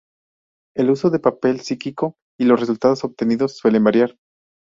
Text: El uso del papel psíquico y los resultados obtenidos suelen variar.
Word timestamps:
El 0.75 0.89
uso 0.89 1.11
del 1.11 1.21
papel 1.21 1.59
psíquico 1.61 2.15
y 2.39 2.45
los 2.45 2.59
resultados 2.59 3.03
obtenidos 3.03 3.55
suelen 3.57 3.83
variar. 3.83 4.17